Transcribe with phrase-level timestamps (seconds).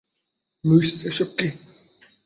[0.63, 1.47] Luis, এসব কি?